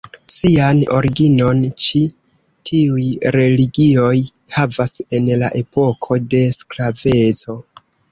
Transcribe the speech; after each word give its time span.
Sian 0.33 0.79
originon 0.99 1.59
ĉi 1.87 1.99
tiuj 2.69 3.05
religioj 3.35 4.13
havas 4.55 4.95
en 5.19 5.29
la 5.43 5.51
epoko 5.61 6.19
de 6.33 6.41
sklaveco. 6.57 7.57